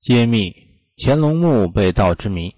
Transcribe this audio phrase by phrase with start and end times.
[0.00, 0.56] 揭秘
[0.96, 2.54] 乾隆墓被盗之谜。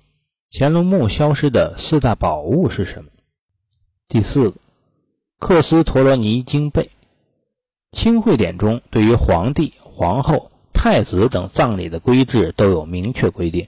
[0.53, 3.11] 乾隆墓消失的四大宝物是什么？
[4.07, 4.57] 第四个，
[5.41, 6.91] 克斯陀罗尼经背。
[7.91, 13.67] 清会典中对于皇帝、皇后、太子等葬礼的规制都有明确规定，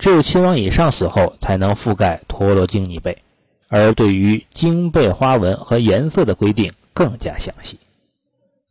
[0.00, 3.22] 只有亲王以上死后才能覆盖陀罗经泥背，
[3.68, 7.78] 而对于经背花纹和颜色的规定更加详细。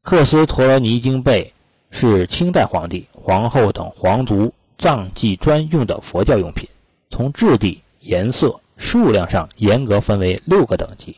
[0.03, 1.53] 克斯陀罗尼经背
[1.89, 6.67] 是清代皇帝、皇后等皇族葬祭专用的佛教用品，
[7.11, 11.15] 从质地、颜色、数量上严格分为六个等级，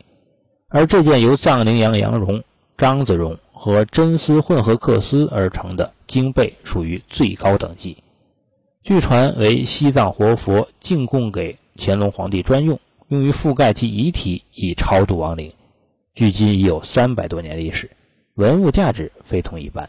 [0.68, 2.44] 而这件由藏羚羊羊绒、
[2.76, 7.96] 獐子绒和真丝混合缂丝而成的经被属于最高等级。
[8.82, 12.78] 据传为西藏活佛进贡给乾隆皇帝专用，
[13.08, 15.50] 用于覆盖其遗体以超度亡灵，
[16.14, 17.90] 距今已有三百多年历史。
[18.34, 19.88] 文物价值非同一般。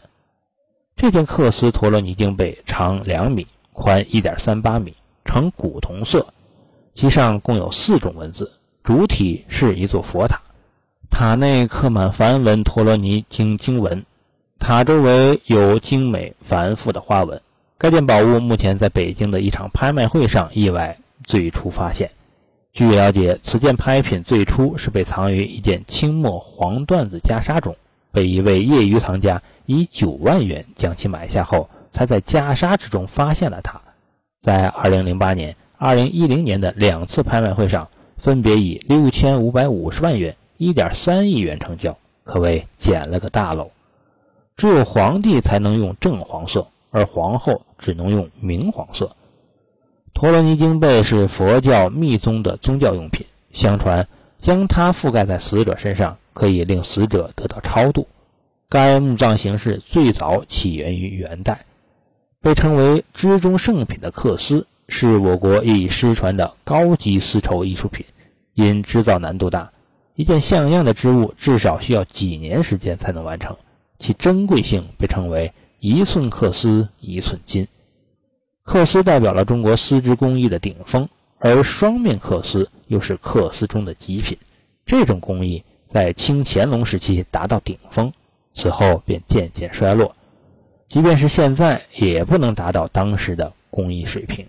[0.96, 4.94] 这件克斯陀罗尼经贝长两米，宽一点三八米，
[5.26, 6.26] 呈古铜色，
[6.94, 8.50] 其上共有四种文字，
[8.82, 10.40] 主体是一座佛塔，
[11.10, 14.06] 塔内刻满梵文陀罗尼经经文，
[14.58, 17.42] 塔周围有精美繁复的花纹。
[17.76, 22.10] 该件宝物目前在北京的一场拍卖会上意外最初发现。
[22.72, 27.76] 据了解，此件拍品最初是被藏于一件清末黄缎子袈裟中。
[28.16, 33.78] 被一位业余藏家以九万元将其买下后，才在袈裟之中发现了它。
[34.42, 43.70] 在2008年、2010年的两次拍卖会上，分别以六千五百五十万元、一点三亿元成交，可谓捡了个大漏。
[44.56, 49.14] 只有皇帝才能用正黄色，而皇后只能用明黄色。
[50.14, 54.08] 陀罗尼经贝是佛教密宗的宗教用品，相传
[54.40, 56.16] 将它覆盖在死者身上。
[56.36, 58.06] 可以令死者得到超度。
[58.68, 61.64] 该墓葬形式最早起源于元代，
[62.42, 68.04] 被称为“织中圣品”的缂丝是我国已失传的高级丝绸艺术品。
[68.54, 69.72] 因制造难度大，
[70.14, 73.56] 一件像样的织物至少需要几年时间才能完成，
[73.98, 77.68] 其珍贵性被称为“一寸缂丝一寸金”。
[78.66, 84.36] 缂丝代表了中国丝织工艺的顶峰，而双面缂丝又是缂丝中的极品。
[84.84, 85.62] 这种工艺。
[85.96, 88.12] 在清乾隆时期达到顶峰，
[88.54, 90.14] 此后便渐渐衰落，
[90.90, 94.46] 即便是现在，也不能达到当时的工艺水平。